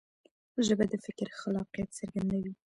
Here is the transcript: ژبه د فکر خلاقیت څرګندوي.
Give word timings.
ژبه 0.65 0.85
د 0.91 0.93
فکر 1.05 1.27
خلاقیت 1.39 1.89
څرګندوي. 1.99 2.53